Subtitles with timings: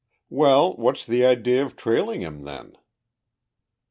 [0.31, 2.75] "Well, what's the idea of trailing him, then?"